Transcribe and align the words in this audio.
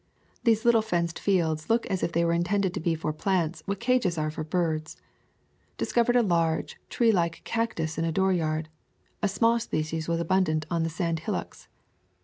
These 0.45 0.65
little 0.65 0.81
fenced 0.81 1.19
fields 1.19 1.69
look 1.69 1.85
as 1.85 2.01
if 2.01 2.11
they 2.11 2.25
were 2.25 2.33
intended 2.33 2.73
to 2.73 2.79
be 2.79 2.95
for 2.95 3.13
plants 3.13 3.61
what 3.67 3.79
cages 3.79 4.17
are 4.17 4.31
for 4.31 4.43
birds. 4.43 4.97
Discovered 5.77 6.15
a 6.15 6.23
large, 6.23 6.77
treelike 6.89 7.43
cactus 7.43 7.99
in 7.99 8.05
a 8.05 8.11
dooryard; 8.11 8.65
a 9.21 9.27
small 9.27 9.59
species 9.59 10.07
was 10.07 10.19
abundant 10.19 10.65
on 10.71 10.81
the 10.81 10.89
sand 10.89 11.19
hillocks. 11.19 11.67